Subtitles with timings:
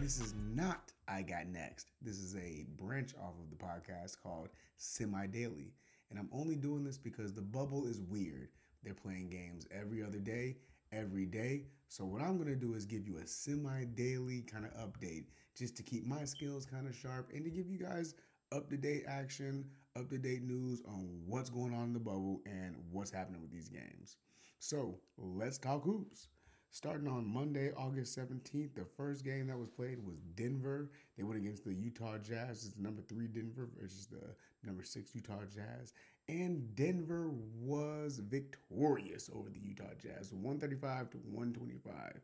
[0.00, 1.92] This is not I Got Next.
[2.02, 5.72] This is a branch off of the podcast called Semi Daily.
[6.10, 8.48] And I'm only doing this because the bubble is weird.
[8.82, 10.56] They're playing games every other day,
[10.92, 11.66] every day.
[11.88, 15.26] So, what I'm going to do is give you a semi daily kind of update
[15.56, 18.14] just to keep my skills kind of sharp and to give you guys
[18.50, 19.64] up to date action,
[19.96, 23.52] up to date news on what's going on in the bubble and what's happening with
[23.52, 24.16] these games.
[24.58, 26.28] So, let's talk hoops.
[26.74, 30.88] Starting on Monday, August 17th, the first game that was played was Denver.
[31.18, 32.64] They went against the Utah Jazz.
[32.64, 34.34] It's the number three Denver versus the
[34.64, 35.92] number six Utah Jazz.
[36.30, 37.28] And Denver
[37.60, 42.20] was victorious over the Utah Jazz, 135 to 125.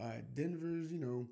[0.00, 0.04] Uh,
[0.34, 1.26] Denver's, you know,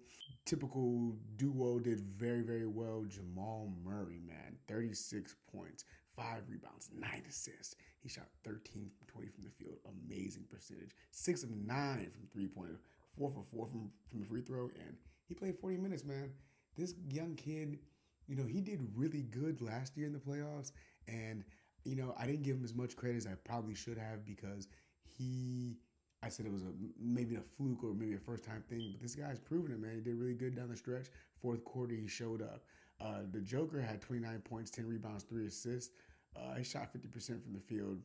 [0.45, 3.07] typical duo did very, very well.
[3.09, 5.87] Jamal Murray, man, 36 points,
[6.21, 7.77] five rebounds, nine assists.
[8.01, 9.79] He shot 13 from 20 from the field.
[10.07, 10.91] Amazing percentage.
[11.11, 12.81] Six of nine from three pointer,
[13.17, 14.71] four for four from, from the free throw.
[14.87, 16.31] And he played 40 minutes, man.
[16.77, 17.79] This young kid,
[18.27, 20.73] you know, he did really good last year in the playoffs.
[21.09, 21.43] And,
[21.85, 24.69] you know, I didn't give him as much credit as I probably should have because
[25.03, 25.79] he
[26.23, 29.01] I said it was a maybe a fluke or maybe a first time thing, but
[29.01, 29.95] this guy's proven it, man.
[29.95, 31.07] He did really good down the stretch.
[31.41, 32.63] Fourth quarter, he showed up.
[33.01, 35.95] Uh, the Joker had 29 points, 10 rebounds, three assists.
[36.37, 37.99] Uh, he shot 50% from the field.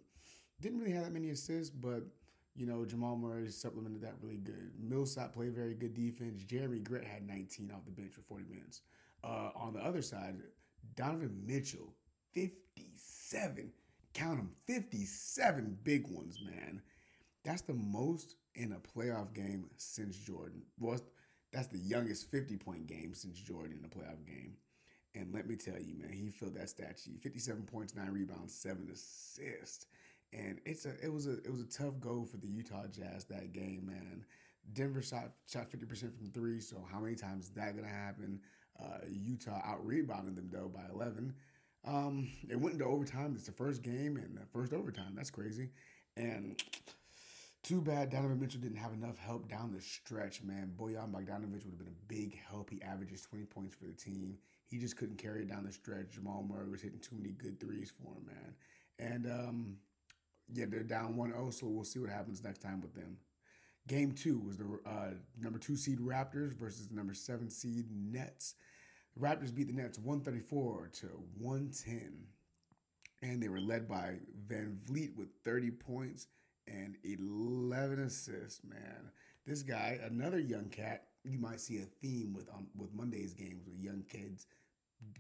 [0.62, 2.04] Didn't really have that many assists, but
[2.56, 4.72] you know Jamal Murray supplemented that really good.
[4.80, 6.44] Millsap played very good defense.
[6.44, 8.82] Jerami Grant had 19 off the bench for 40 minutes.
[9.24, 10.36] Uh, on the other side,
[10.96, 11.94] Donovan Mitchell,
[12.34, 13.72] 57.
[14.14, 16.82] Count them, 57 big ones, man.
[17.44, 20.62] That's the most in a playoff game since Jordan.
[20.80, 21.00] Well,
[21.52, 24.56] that's the youngest 50 point game since Jordan in a playoff game.
[25.16, 27.22] And let me tell you, man, he filled that stat sheet.
[27.22, 29.88] 57 points, nine rebounds, seven assists.
[30.34, 33.26] And it's a it was a it was a tough go for the Utah Jazz
[33.26, 34.26] that game, man.
[34.74, 38.42] Denver shot shot 50% from three, so how many times is that gonna happen?
[38.78, 41.34] Uh, Utah out rebounded them though by 11.
[41.86, 43.34] Um, it went into overtime.
[43.36, 45.14] It's the first game and the first overtime.
[45.16, 45.70] That's crazy.
[46.18, 46.62] And
[47.64, 50.74] too bad Donovan Mitchell didn't have enough help down the stretch, man.
[50.78, 52.70] Bojan Bogdanovic would have been a big help.
[52.70, 54.38] He averages 20 points for the team.
[54.76, 56.12] He just couldn't carry it down the stretch.
[56.12, 58.54] Jamal Murray was hitting too many good threes for him, man.
[59.00, 59.78] And um,
[60.54, 63.16] yeah, they're down 1-0, so we'll see what happens next time with them.
[63.88, 68.56] Game two was the uh, number two seed Raptors versus the number seven seed Nets.
[69.16, 72.12] The Raptors beat the Nets 134 to 110.
[73.22, 74.16] And they were led by
[74.46, 76.28] Van Vleet with 30 points
[76.68, 79.10] and 11 assists, man.
[79.48, 83.64] This guy, another young cat, you might see a theme with um, with Monday's games
[83.66, 84.48] with young kids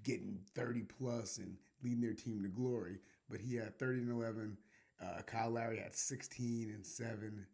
[0.03, 2.99] getting 30 plus and leading their team to glory.
[3.29, 4.57] But he had 30 and 11.
[5.01, 7.45] Uh, Kyle Lowry had 16 and 7.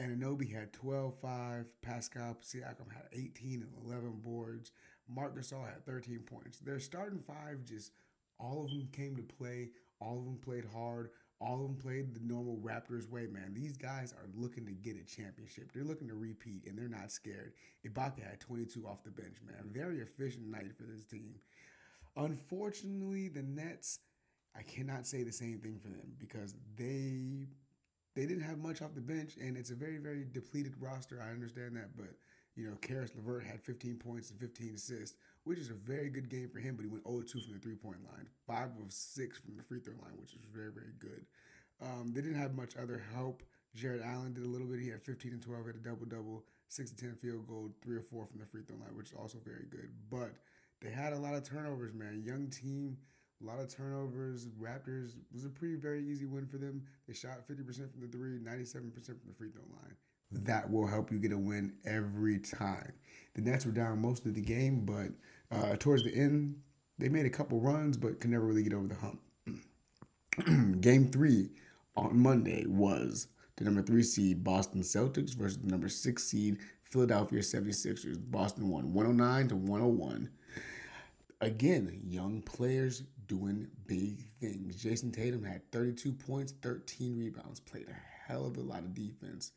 [0.00, 1.64] Anunoby had 12 5.
[1.82, 4.72] Pascal Siakam had 18 and 11 boards.
[5.08, 6.58] Marc Gasol had 13 points.
[6.58, 7.92] Their starting five just
[8.38, 9.70] all of them came to play.
[10.00, 11.10] All of them played hard.
[11.40, 13.52] All of them played the normal Raptors way, man.
[13.52, 15.70] These guys are looking to get a championship.
[15.72, 17.52] They're looking to repeat, and they're not scared.
[17.86, 19.70] Ibaka had 22 off the bench, man.
[19.70, 21.34] Very efficient night for this team.
[22.16, 24.00] Unfortunately, the Nets,
[24.56, 27.48] I cannot say the same thing for them because they
[28.14, 31.22] they didn't have much off the bench, and it's a very, very depleted roster.
[31.22, 32.08] I understand that, but
[32.56, 36.28] you know, Caris LeVert had 15 points and 15 assists, which is a very good
[36.28, 38.92] game for him, but he went 0 2 from the three point line, 5 of
[38.92, 41.24] 6 from the free throw line, which is very, very good.
[41.80, 43.44] Um, they didn't have much other help.
[43.72, 44.80] Jarrett Allen did a little bit.
[44.80, 47.96] He had 15 and 12, had a double double, 6 to 10 field goal, 3
[47.96, 49.88] or 4 from the free throw line, which is also very good.
[50.10, 50.34] But
[50.82, 52.24] they had a lot of turnovers, man.
[52.26, 52.98] Young team,
[53.40, 54.48] a lot of turnovers.
[54.60, 56.82] Raptors was a pretty very easy win for them.
[57.06, 59.94] They shot 50% from the three, 97% from the free throw line.
[60.32, 62.92] That will help you get a win every time.
[63.34, 65.08] The Nets were down most of the game, but
[65.56, 66.56] uh, towards the end,
[66.98, 69.20] they made a couple runs, but could never really get over the hump.
[70.80, 71.50] Game three
[71.96, 77.40] on Monday was the number three seed Boston Celtics versus the number six seed Philadelphia
[77.40, 78.18] 76ers.
[78.30, 80.30] Boston won 109 to 101.
[81.40, 84.76] Again, young players doing big things.
[84.76, 89.52] Jayson Tatum had 32 points, 13 rebounds, played a hell of a lot of defense.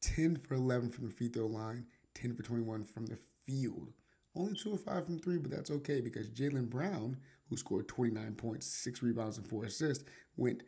[0.00, 3.92] 10 for 11 from the free throw line, 10 for 21 from the field.
[4.36, 7.16] Only 2 of 5 from 3, but that's okay because Jaylen Brown,
[7.48, 10.04] who scored 29 points, 6 rebounds, and 4 assists,
[10.36, 10.62] went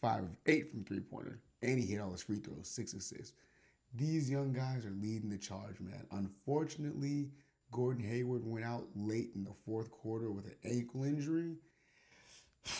[0.00, 1.40] 5 of 8 from three pointer.
[1.62, 3.34] And he hit all his free throws, 6 assists.
[3.94, 6.06] These young guys are leading the charge, man.
[6.12, 7.30] Unfortunately,
[7.72, 11.56] Gordon Hayward went out late in the fourth quarter with an ankle injury.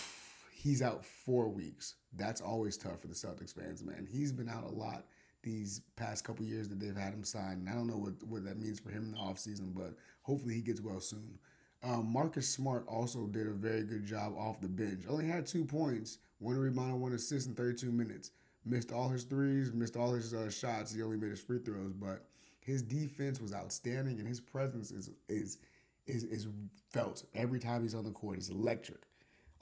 [0.55, 1.97] He's out four weeks.
[2.12, 4.06] That's always tough for the Celtics fans, man.
[4.08, 5.05] He's been out a lot
[5.42, 7.60] these past couple years that they've had him signed.
[7.60, 10.54] And I don't know what, what that means for him in the offseason, but hopefully
[10.54, 11.38] he gets well soon.
[11.82, 15.04] Um, Marcus Smart also did a very good job off the bench.
[15.08, 18.32] Only had two points, one rebound, one assist in 32 minutes.
[18.66, 20.92] Missed all his threes, missed all his uh, shots.
[20.92, 22.26] He only made his free throws, but
[22.60, 25.58] his defense was outstanding, and his presence is is
[26.06, 26.46] is, is
[26.90, 28.37] felt every time he's on the court.
[28.37, 29.00] It's electric.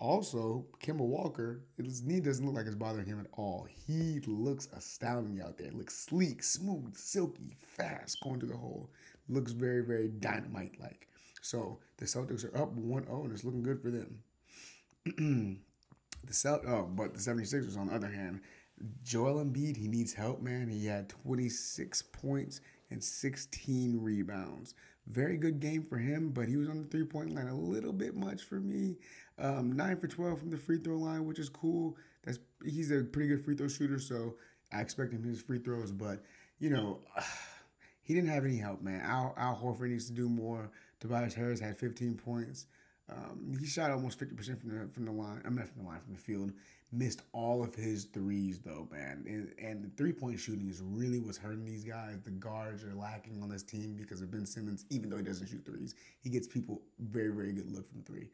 [0.00, 3.66] Also, Kemba Walker, his knee doesn't look like it's bothering him at all.
[3.86, 5.72] He looks astounding out there.
[5.72, 8.90] Looks sleek, smooth, silky, fast, going to the hole.
[9.28, 11.08] Looks very, very dynamite like.
[11.42, 14.18] So the Celtics are up 1 0, and it's looking good for them.
[16.26, 18.40] the Celt- oh, but the 76ers, on the other hand,
[19.02, 20.68] Joel Embiid, he needs help, man.
[20.68, 22.60] He had 26 points
[22.90, 24.74] and 16 rebounds.
[25.10, 27.92] Very good game for him, but he was on the three point line a little
[27.92, 28.96] bit much for me.
[29.38, 31.96] Um, nine for 12 from the free throw line, which is cool.
[32.24, 34.34] That's he's a pretty good free throw shooter, so
[34.72, 35.92] I expect him his free throws.
[35.92, 36.22] But
[36.58, 37.00] you know,
[38.02, 39.00] he didn't have any help, man.
[39.00, 40.70] Al, Al Horford needs to do more.
[41.00, 42.66] Tobias Harris had 15 points.
[43.10, 45.40] Um, he shot almost 50% from the from the line.
[45.44, 46.52] I'm not from the line, from the field.
[46.90, 49.24] Missed all of his threes though, man.
[49.26, 52.18] And, and the three point shooting is really what's hurting these guys.
[52.24, 54.86] The guards are lacking on this team because of Ben Simmons.
[54.88, 58.30] Even though he doesn't shoot threes, he gets people very very good look from three.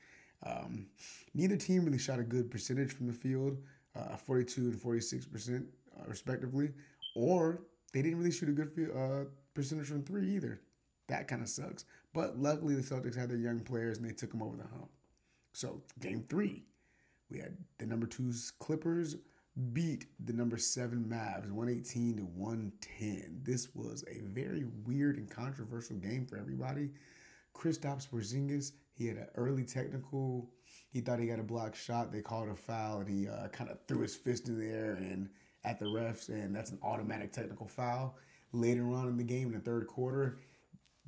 [0.47, 0.87] Um,
[1.35, 3.59] neither team really shot a good percentage from the field,
[3.97, 5.67] uh, 42 and 46 percent
[5.99, 6.71] uh, respectively,
[7.17, 7.61] or
[7.93, 10.61] they didn't really shoot a good uh, percentage from three either.
[11.09, 11.85] That kind of sucks.
[12.13, 14.89] But luckily, the Celtics had their young players and they took them over the hump.
[15.53, 16.65] So, game three,
[17.35, 19.17] we had the number two Clippers
[19.73, 23.41] beat the number seven Mavs 118 to 110.
[23.43, 26.91] This was a very weird and controversial game for everybody.
[27.55, 30.51] Kristaps Porzingis, he had an early technical.
[30.91, 32.13] He thought he got a block shot.
[32.13, 34.95] They called a foul, and he uh, kind of threw his fist in the air
[34.95, 35.29] and
[35.65, 38.17] at the refs, and that's an automatic technical foul.
[38.53, 40.39] Later on in the game, in the third quarter,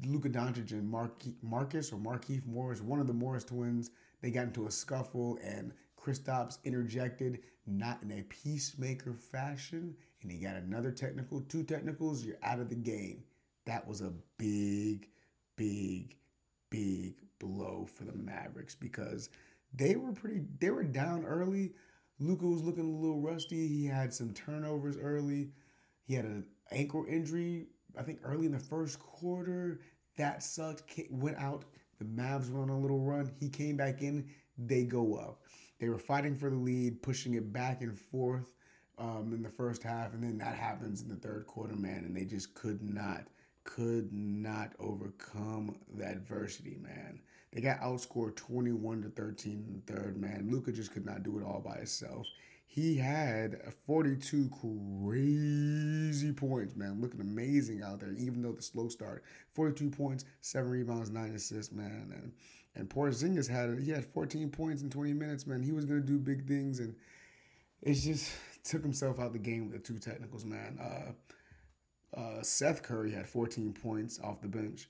[0.04, 3.90] Luka Doncic and Mark Marcus or Markieff Morris, one of the Morris twins,
[4.22, 5.72] they got into a scuffle, and
[6.06, 12.36] Kristaps interjected, not in a peacemaker fashion, and he got another technical, two technicals, you're
[12.44, 13.24] out of the game.
[13.64, 15.08] That was a big,
[15.56, 16.16] big,
[16.70, 19.30] big blow for the Mavericks because
[19.74, 21.72] they were pretty, they were down early.
[22.20, 23.66] Luka was looking a little rusty.
[23.66, 25.50] He had some turnovers early.
[26.04, 27.66] He had an ankle injury,
[27.98, 29.80] I think early in the first quarter.
[30.16, 30.84] That sucked.
[31.10, 31.64] Went out.
[31.98, 33.32] The Mavs went on a little run.
[33.40, 34.30] He came back in.
[34.56, 35.42] They go up.
[35.78, 38.52] They were fighting for the lead, pushing it back and forth
[38.98, 42.16] um, in the first half, and then that happens in the third quarter, man, and
[42.16, 43.26] they just could not,
[43.64, 47.20] could not overcome the adversity, man.
[47.52, 50.48] They got outscored 21 to 13 in the third, man.
[50.50, 52.26] Luka just could not do it all by himself.
[52.66, 57.00] He had 42 crazy points, man.
[57.00, 59.24] Looking amazing out there, even though the slow start.
[59.54, 62.12] 42 points, seven rebounds, nine assists, man.
[62.14, 62.32] And
[62.76, 65.62] and Porzingis had he had 14 points in 20 minutes, man.
[65.62, 66.94] He was gonna do big things, and
[67.82, 68.30] it just
[68.64, 70.78] took himself out of the game with the two technicals, man.
[70.80, 74.88] Uh, uh, Seth Curry had 14 points off the bench,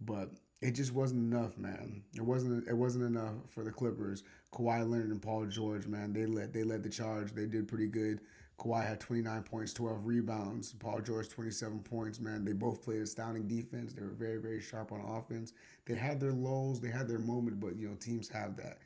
[0.00, 2.02] but it just wasn't enough, man.
[2.14, 4.22] It wasn't it wasn't enough for the Clippers.
[4.52, 7.32] Kawhi Leonard and Paul George, man, they led they led the charge.
[7.34, 8.20] They did pretty good.
[8.58, 10.72] Kawhi had 29 points, 12 rebounds.
[10.74, 12.44] Paul George 27 points, man.
[12.44, 13.92] They both played astounding defense.
[13.92, 15.52] They were very very sharp on offense.
[15.86, 18.78] They had their lows, they had their moment, but you know teams have that.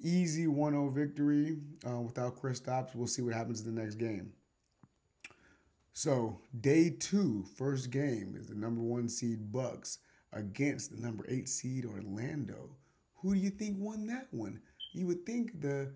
[0.00, 2.94] Easy 1-0 victory uh, without Kristaps.
[2.94, 4.32] We'll see what happens in the next game.
[5.92, 9.98] So day two, first game is the number one seed Bucks
[10.32, 12.70] against the number eight seed Orlando.
[13.16, 14.60] Who do you think won that one?
[14.92, 15.92] You would think the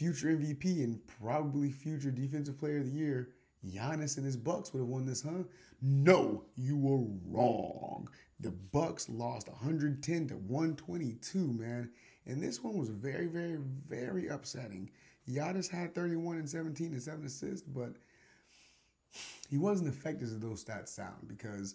[0.00, 3.28] future MVP and probably future defensive player of the year,
[3.66, 5.42] Giannis and his Bucks would have won this, huh?
[5.82, 8.08] No, you were wrong.
[8.40, 11.90] The Bucks lost 110 to 122, man.
[12.24, 14.90] And this one was very, very, very upsetting.
[15.28, 17.92] Giannis had 31 and 17 and 7 assists, but
[19.50, 21.74] he wasn't effective as those stats sound because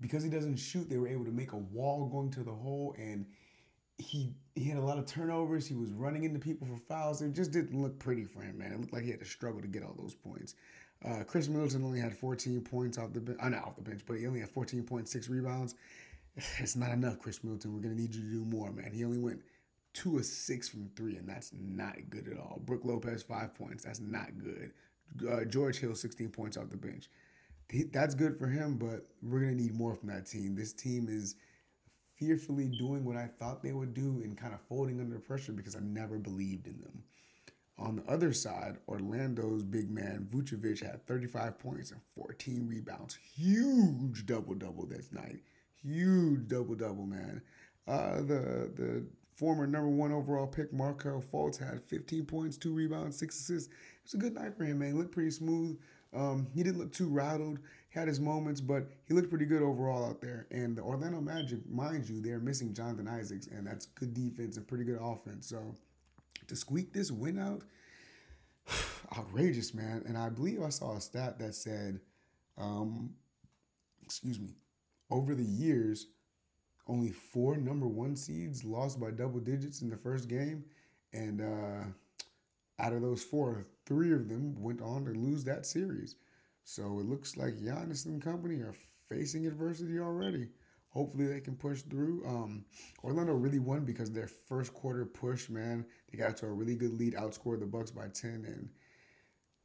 [0.00, 2.94] because he doesn't shoot, they were able to make a wall going to the hole
[2.98, 3.26] and
[3.98, 5.66] he he had a lot of turnovers.
[5.66, 7.20] He was running into people for fouls.
[7.20, 8.72] It just didn't look pretty for him, man.
[8.72, 10.54] It looked like he had to struggle to get all those points.
[11.04, 13.38] Uh, Khris Middleton only had 14 points off the bench.
[13.40, 15.74] Uh, not off the bench, but he only had 14.6 rebounds.
[16.58, 17.74] It's not enough, Khris Middleton.
[17.74, 18.92] We're gonna need you to do more, man.
[18.92, 19.40] He only went
[19.94, 22.60] two of six from three, and that's not good at all.
[22.64, 23.84] Brook Lopez five points.
[23.84, 24.72] That's not good.
[25.30, 27.08] Uh, George Hill 16 points off the bench.
[27.90, 30.54] That's good for him, but we're gonna need more from that team.
[30.54, 31.36] This team is
[32.16, 35.76] fearfully doing what I thought they would do and kind of folding under pressure because
[35.76, 37.02] I never believed in them.
[37.78, 43.18] On the other side, Orlando's big man Vucevic had 35 points and 14 rebounds.
[43.34, 45.40] Huge double double that night.
[45.82, 47.42] Huge double double, man.
[47.86, 49.06] Uh, the the
[49.36, 53.68] former number one overall pick Markelle Fultz had 15 points, two rebounds, six assists.
[53.68, 54.92] It was a good night for him, man.
[54.92, 55.78] He looked pretty smooth.
[56.14, 57.58] Um, he didn't look too rattled.
[57.96, 60.46] Had his moments, but he looked pretty good overall out there.
[60.50, 64.68] And the Orlando Magic, mind you, they're missing Jonathan Isaacs, and that's good defense and
[64.68, 65.46] pretty good offense.
[65.48, 65.74] So
[66.46, 67.62] to squeak this win out,
[69.16, 70.04] outrageous, man.
[70.06, 71.98] And I believe I saw a stat that said,
[72.58, 73.14] um,
[74.04, 74.50] excuse me,
[75.10, 76.08] over the years,
[76.88, 80.66] only four number one seeds lost by double digits in the first game.
[81.14, 81.84] And uh,
[82.78, 86.16] out of those four, three of them went on to lose that series.
[86.68, 88.74] So it looks like Giannis and company are
[89.08, 90.48] facing adversity already.
[90.88, 92.26] Hopefully they can push through.
[92.26, 92.64] Um,
[93.04, 96.98] Orlando really won because their first quarter push, man, they got to a really good
[96.98, 98.68] lead, outscored the Bucks by ten, and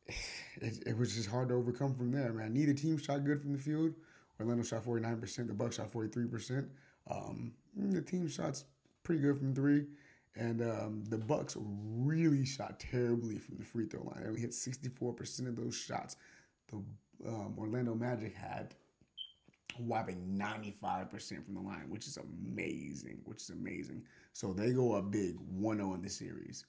[0.61, 2.53] it, it was just hard to overcome from there, man.
[2.53, 3.95] Neither team shot good from the field.
[4.39, 6.69] Orlando shot forty nine percent, the Bucks shot forty three percent.
[7.09, 8.65] Um, the team shots
[9.01, 9.87] pretty good from three,
[10.35, 14.21] and um, the Bucks really shot terribly from the free throw line.
[14.21, 16.15] They only hit sixty four percent of those shots.
[16.71, 16.77] The
[17.27, 18.73] um, Orlando Magic had
[19.79, 24.03] whopping 95% from the line, which is amazing, which is amazing.
[24.33, 26.65] So they go up big 1 0 in the series.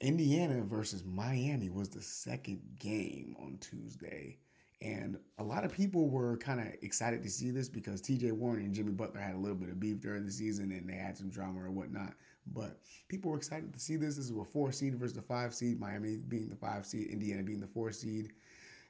[0.00, 4.38] Indiana versus Miami was the second game on Tuesday.
[4.82, 8.60] And a lot of people were kind of excited to see this because TJ Warren
[8.60, 11.16] and Jimmy Butler had a little bit of beef during the season and they had
[11.16, 12.12] some drama or whatnot.
[12.52, 12.78] But
[13.08, 14.16] people were excited to see this.
[14.16, 17.42] This is a four seed versus the five seed, Miami being the five seed, Indiana
[17.42, 18.32] being the four seed.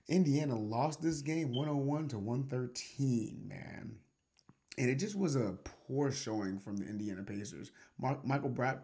[0.08, 3.96] Indiana lost this game 101 to 113, man.
[4.78, 7.72] And it just was a poor showing from the Indiana Pacers.
[7.98, 8.80] Mark, Michael Brad,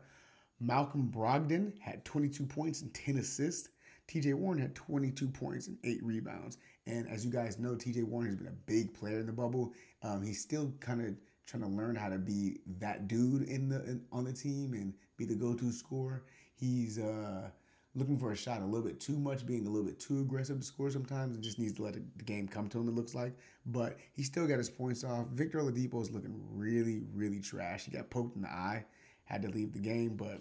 [0.59, 3.69] Malcolm Brogdon had 22 points and 10 assists.
[4.09, 6.59] TJ Warren had 22 points and 8 rebounds.
[6.87, 9.73] And as you guys know, TJ Warren has been a big player in the bubble.
[10.03, 11.15] Um, he's still kind of
[11.47, 14.95] trying to learn how to be that dude in the in, on the team and
[15.17, 16.25] be the go-to scorer.
[16.55, 17.51] He's uh,
[17.95, 20.59] looking for a shot a little bit too much, being a little bit too aggressive
[20.59, 22.89] to score sometimes, and just needs to let the game come to him.
[22.89, 23.35] It looks like,
[23.67, 25.27] but he still got his points off.
[25.29, 27.85] Victor Oladipo is looking really, really trash.
[27.85, 28.85] He got poked in the eye,
[29.25, 30.41] had to leave the game, but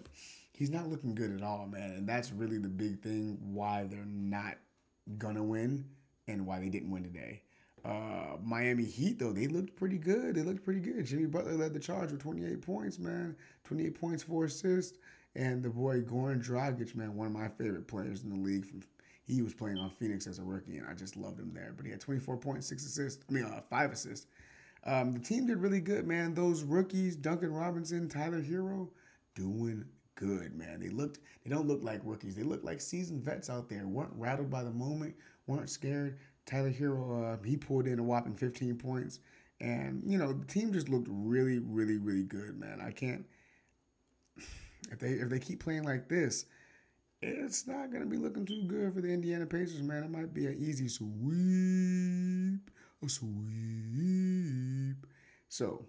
[0.52, 1.90] he's not looking good at all, man.
[1.92, 4.56] And that's really the big thing why they're not
[5.18, 5.84] gonna win
[6.28, 7.42] and why they didn't win today.
[7.84, 10.36] Uh, Miami Heat though they looked pretty good.
[10.36, 11.04] They looked pretty good.
[11.04, 13.36] Jimmy Butler led the charge with 28 points, man.
[13.64, 14.98] 28 points, four assists.
[15.34, 18.66] And the boy Goran Dragic, man, one of my favorite players in the league.
[18.66, 18.82] From
[19.24, 21.72] he was playing on Phoenix as a rookie, and I just loved him there.
[21.76, 23.24] But he had 24 points, six assists.
[23.28, 24.26] I mean, uh, five assists.
[24.84, 26.34] Um, the team did really good, man.
[26.34, 28.88] Those rookies, Duncan Robinson, Tyler Herro,
[29.34, 29.84] doing
[30.16, 30.80] good, man.
[30.80, 31.20] They looked.
[31.44, 32.34] They don't look like rookies.
[32.34, 33.86] They look like seasoned vets out there.
[33.86, 35.14] weren't rattled by the moment.
[35.46, 36.18] weren't scared.
[36.44, 39.20] Tyler Herro, uh, he pulled in a whopping 15 points.
[39.60, 42.80] And, you know, the team just looked really, really, really good, man.
[42.80, 43.24] I can't
[44.92, 46.44] if they if they keep playing like this,
[47.22, 50.04] it's not gonna be looking too good for the Indiana Pacers, man.
[50.04, 52.70] It might be an easy sweep,
[53.02, 55.06] a sweep.
[55.48, 55.86] So,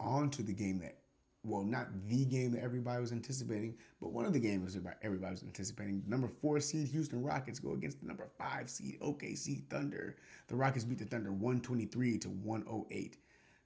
[0.00, 0.98] on to the game that,
[1.44, 5.32] well, not the game that everybody was anticipating, but one of the games that everybody
[5.32, 6.02] was anticipating.
[6.06, 10.16] Number four seed Houston Rockets go against the number five seed OKC Thunder.
[10.48, 13.18] The Rockets beat the Thunder 123 to 108.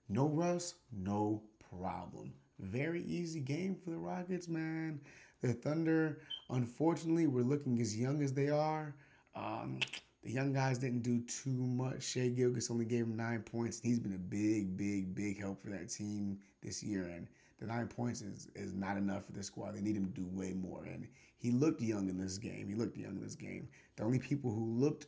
[0.09, 2.35] No Russ, no problem.
[2.59, 5.01] Very easy game for the Rockets, man.
[5.43, 8.95] The Thunder, unfortunately, were looking as young as they are.
[9.35, 9.81] Um,
[10.23, 12.05] the young guys didn't do too much.
[12.05, 13.81] Shai Gilgeous only gave him nine points.
[13.81, 17.05] And he's been a big, big, big help for that team this year.
[17.05, 17.27] And
[17.59, 19.75] the nine points is, is not enough for this squad.
[19.75, 20.85] They need him to do way more.
[20.85, 22.69] And he looked young in this game.
[22.69, 23.69] He looked young in this game.
[23.97, 25.07] The only people who looked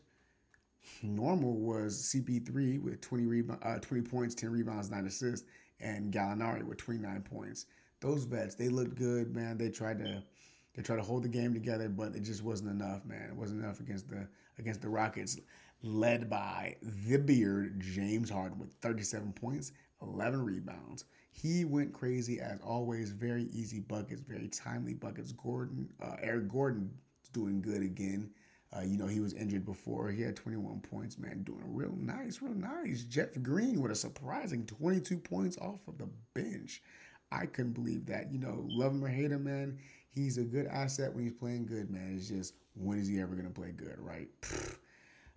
[1.02, 5.46] normal was CP3 with 20, rebound, uh, 20 points, 10 rebounds, 9 assists
[5.80, 7.66] and Gallinari with 29 points.
[8.00, 9.58] Those vets, they looked good, man.
[9.58, 10.22] They tried to
[10.74, 13.28] they tried to hold the game together, but it just wasn't enough, man.
[13.30, 14.28] It wasn't enough against the
[14.58, 15.38] against the Rockets,
[15.82, 21.04] led by the beard James Harden with 37 points, 11 rebounds.
[21.30, 23.10] He went crazy as always.
[23.10, 25.32] Very easy buckets, very timely buckets.
[25.32, 26.90] Gordon, uh, Eric Gordon
[27.32, 28.30] doing good again.
[28.76, 30.10] Uh, you know, he was injured before.
[30.10, 33.04] He had 21 points, man, doing real nice, real nice.
[33.04, 36.82] Jeff Green with a surprising 22 points off of the bench.
[37.30, 38.32] I couldn't believe that.
[38.32, 39.78] You know, love him or hate him, man.
[40.10, 42.14] He's a good asset when he's playing good, man.
[42.16, 44.28] It's just when is he ever going to play good, right?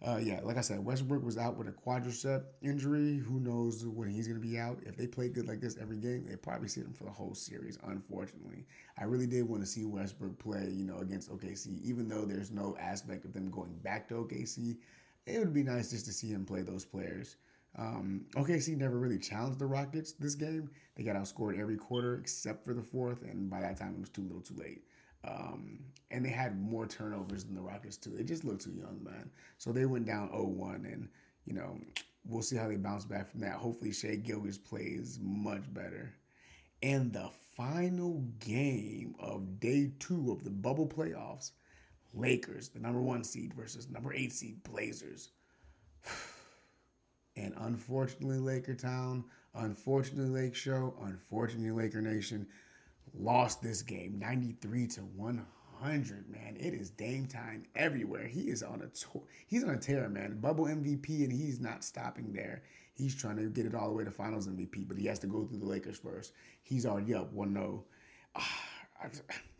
[0.06, 3.18] Uh, yeah, like I said, Westbrook was out with a quadricep injury.
[3.18, 4.80] Who knows when he's going to be out?
[4.86, 7.34] If they play good like this every game, they probably see him for the whole
[7.34, 7.80] series.
[7.84, 8.66] Unfortunately,
[9.00, 11.82] I really did want to see Westbrook play, you know, against OKC.
[11.84, 14.78] Even though there's no aspect of them going back to OKC,
[15.26, 17.38] it would be nice just to see him play those players.
[17.76, 20.70] Um, OKC never really challenged the Rockets this game.
[20.96, 24.10] They got outscored every quarter except for the fourth, and by that time it was
[24.10, 24.84] too little, too late.
[25.24, 25.80] Um,
[26.12, 28.12] and they had more turnovers than the Rockets too.
[28.12, 29.30] They just looked too young, man.
[29.58, 31.10] So they went down 0-1, and
[31.46, 31.80] you know
[32.26, 33.54] we'll see how they bounce back from that.
[33.54, 36.14] Hopefully Shai Gilgeous plays much better.
[36.84, 41.52] And the final game of day two of the bubble playoffs,
[42.14, 45.30] Lakers, the number one seed versus number eight seed Blazers.
[47.40, 52.48] And unfortunately, Laker Town, unfortunately, Lake Show, unfortunately, Laker Nation
[53.14, 56.58] lost this game 93 to 100, man.
[56.60, 58.28] It is Dame time everywhere.
[58.28, 59.24] He is on a tour.
[59.48, 60.40] He's on a tear, man.
[60.40, 62.64] Bubble MVP, and he's not stopping there.
[62.94, 65.28] He's trying to get it all the way to finals MVP, but he has to
[65.28, 66.34] go through the Lakers first.
[66.64, 67.84] He's already up 1 0.
[68.36, 68.62] Ah,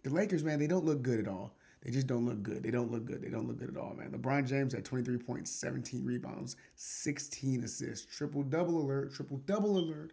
[0.04, 1.54] the Lakers, man, they don't look good at all.
[1.84, 2.64] They just don't look good.
[2.64, 3.22] They don't look good.
[3.22, 4.12] They don't look good at all, man.
[4.12, 10.12] LeBron James had 23 points, 17 rebounds, 16 assists, triple double alert, triple double alert.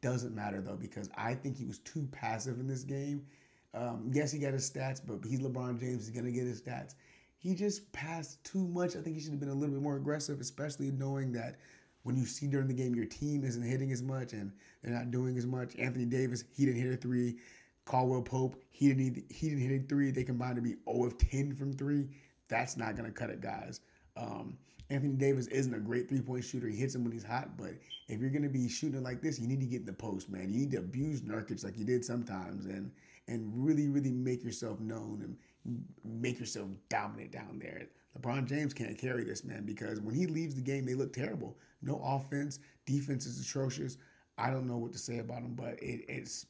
[0.00, 3.26] Doesn't matter though because I think he was too passive in this game.
[3.74, 6.06] Um, yes, he got his stats, but he's LeBron James.
[6.06, 6.94] He's gonna get his stats.
[7.38, 8.96] He just passed too much.
[8.96, 11.56] I think he should have been a little bit more aggressive, especially knowing that
[12.02, 14.52] when you see during the game your team isn't hitting as much and
[14.82, 15.76] they're not doing as much.
[15.78, 17.36] Anthony Davis, he didn't hit a three.
[17.84, 20.10] Caldwell Pope, he didn't he didn't hit a three.
[20.10, 22.08] They combined to be 0 of 10 from three.
[22.48, 23.80] That's not gonna cut it, guys.
[24.16, 24.56] Um,
[24.90, 26.68] Anthony Davis isn't a great three point shooter.
[26.68, 27.72] He hits him when he's hot, but
[28.08, 30.50] if you're gonna be shooting like this, you need to get in the post, man.
[30.50, 32.90] You need to abuse Nurkic like you did sometimes, and
[33.28, 37.88] and really, really make yourself known and make yourself dominant down there.
[38.18, 41.58] LeBron James can't carry this, man, because when he leaves the game, they look terrible.
[41.82, 43.98] No offense, defense is atrocious.
[44.38, 46.46] I don't know what to say about him, but it, it's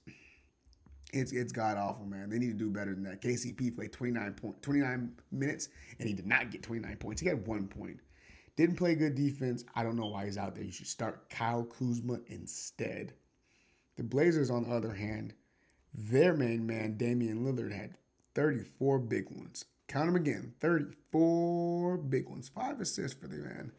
[1.13, 2.31] it's it's god awful, man.
[2.31, 3.21] They need to do better than that.
[3.23, 7.21] KCP played 29 point 29 minutes and he did not get 29 points.
[7.21, 7.99] He got one point.
[8.59, 9.65] Didn't play good defense.
[9.77, 10.65] I don't know why he's out there.
[10.65, 13.13] You should start Kyle Kuzma instead.
[13.97, 15.33] The Blazers, on the other hand,
[15.95, 17.95] their main man, Damian Lillard, had
[18.35, 19.65] 34 big ones.
[19.87, 22.49] Count them again 34 big ones.
[22.49, 23.71] Five assists for the man.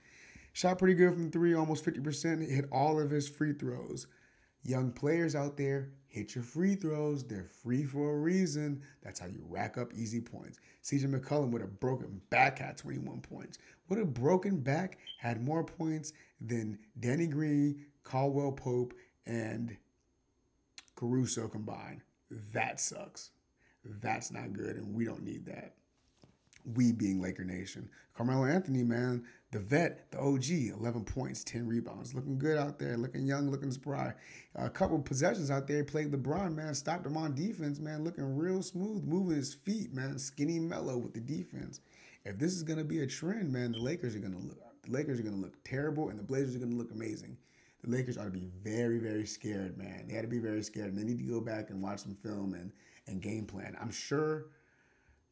[0.54, 2.50] Shot pretty good from three, almost 50%.
[2.50, 4.08] Hit all of his free throws.
[4.64, 7.24] Young players out there, hit your free throws.
[7.24, 8.82] They're free for a reason.
[9.04, 10.60] That's how you rack up easy points.
[10.84, 13.60] CJ McCollum with a broken back had 21 points.
[13.88, 18.94] With a broken back, had more points than Danny Green, Caldwell Pope,
[19.26, 19.76] and
[20.96, 22.02] Caruso combined.
[22.54, 23.32] That sucks.
[23.84, 25.74] That's not good, and we don't need that
[26.76, 27.90] we being Laker Nation.
[28.16, 32.14] Carmelo Anthony, man, the vet, the OG, 11 points, 10 rebounds.
[32.14, 34.14] Looking good out there, looking young, looking spry.
[34.56, 38.62] A couple possessions out there, played LeBron, man, stopped him on defense, man, looking real
[38.62, 41.82] smooth, moving his feet, man, skinny Melo with the defense.
[42.26, 44.58] If this is going to be a trend, man, the Lakers are going to look
[44.84, 47.38] the Lakers are going to look terrible and the Blazers are going to look amazing.
[47.84, 50.06] The Lakers ought to be very, very scared, man.
[50.08, 50.88] They had to be very scared.
[50.88, 52.72] And they need to go back and watch some film and,
[53.08, 53.76] and game plan.
[53.80, 54.46] I'm sure–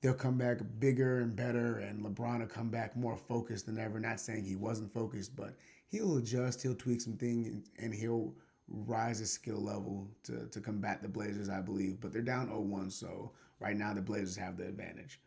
[0.02, 4.00] they'll come back bigger and better, and LeBron will come back more focused than ever.
[4.00, 5.56] Not saying he wasn't focused, but
[5.88, 8.34] he'll adjust, he'll tweak some things, and he'll
[8.68, 12.00] rise his skill level to, to combat the Blazers, I believe.
[12.02, 15.20] But they're down 0-1, so right now the Blazers have the advantage.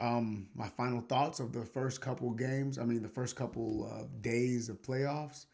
[0.00, 4.68] Um, my final thoughts of the first couple games, I mean the first couple days
[4.68, 5.46] of playoffs.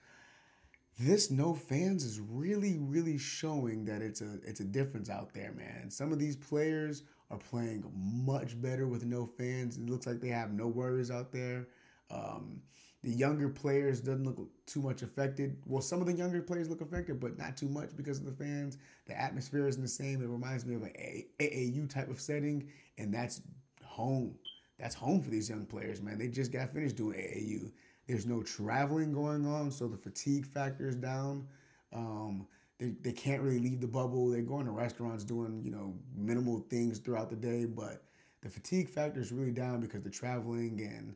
[0.98, 5.52] This no fans is really, really showing that it's a it's a difference out there,
[5.52, 5.90] man.
[5.90, 9.76] Some of these players are playing much better with no fans.
[9.76, 11.68] It looks like they have no worries out there.
[12.10, 12.62] Um,
[13.02, 15.56] the younger players doesn't look too much affected.
[15.64, 18.32] Well, some of the younger players look affected, but not too much because of the
[18.32, 18.76] fans.
[19.06, 20.22] The atmosphere isn't the same.
[20.22, 20.92] It reminds me of an
[21.40, 23.40] AAU type of setting, and that's
[23.82, 24.34] home.
[24.78, 26.18] That's home for these young players, man.
[26.18, 27.72] They just got finished doing AAU.
[28.06, 31.46] There's no traveling going on, so the fatigue factor is down.
[31.92, 32.46] Um,
[32.80, 34.30] they, they can't really leave the bubble.
[34.30, 38.04] They're going to restaurants doing, you know, minimal things throughout the day, but
[38.42, 41.14] the fatigue factor is really down because the traveling and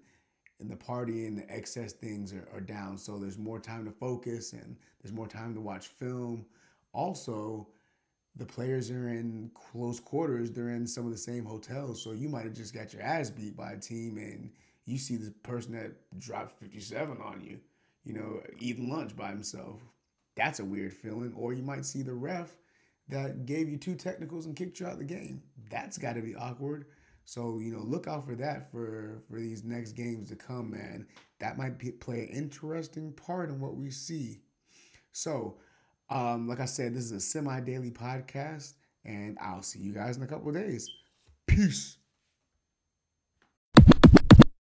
[0.60, 2.96] and the party and the excess things are, are down.
[2.96, 6.46] So there's more time to focus and there's more time to watch film.
[6.92, 7.66] Also,
[8.36, 10.52] the players are in close quarters.
[10.52, 12.00] They're in some of the same hotels.
[12.00, 14.50] So you might have just got your ass beat by a team and
[14.86, 17.58] you see the person that dropped 57 on you,
[18.04, 19.80] you know, eating lunch by himself.
[20.36, 21.32] That's a weird feeling.
[21.36, 22.56] Or you might see the ref
[23.08, 25.42] that gave you two technicals and kicked you out of the game.
[25.70, 26.86] That's got to be awkward.
[27.24, 31.06] So you know, look out for that for for these next games to come, man.
[31.40, 34.40] That might be, play an interesting part in what we see.
[35.12, 35.58] So,
[36.10, 40.16] um, like I said, this is a semi daily podcast, and I'll see you guys
[40.16, 40.90] in a couple days.
[41.46, 41.96] Peace.